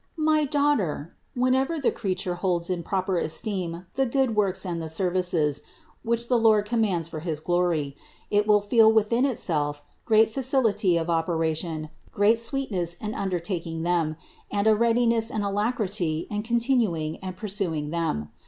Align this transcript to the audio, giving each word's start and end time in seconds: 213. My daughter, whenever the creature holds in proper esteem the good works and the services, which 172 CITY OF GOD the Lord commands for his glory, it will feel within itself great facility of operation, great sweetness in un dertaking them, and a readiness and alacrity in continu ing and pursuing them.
213. 0.15 0.35
My 0.35 0.45
daughter, 0.49 1.11
whenever 1.35 1.79
the 1.79 1.91
creature 1.91 2.33
holds 2.33 2.71
in 2.71 2.81
proper 2.81 3.19
esteem 3.19 3.85
the 3.93 4.07
good 4.07 4.35
works 4.35 4.65
and 4.65 4.81
the 4.81 4.89
services, 4.89 5.61
which 6.01 6.25
172 6.25 6.25
CITY 6.25 6.25
OF 6.25 6.29
GOD 6.29 6.31
the 6.33 6.49
Lord 6.49 6.65
commands 6.65 7.07
for 7.07 7.19
his 7.19 7.39
glory, 7.39 7.95
it 8.31 8.47
will 8.47 8.61
feel 8.61 8.91
within 8.91 9.25
itself 9.27 9.83
great 10.05 10.31
facility 10.31 10.97
of 10.97 11.11
operation, 11.11 11.87
great 12.09 12.39
sweetness 12.39 12.95
in 12.95 13.13
un 13.13 13.29
dertaking 13.29 13.83
them, 13.83 14.15
and 14.49 14.65
a 14.65 14.73
readiness 14.75 15.29
and 15.29 15.43
alacrity 15.43 16.25
in 16.31 16.41
continu 16.41 16.99
ing 16.99 17.17
and 17.17 17.37
pursuing 17.37 17.91
them. 17.91 18.31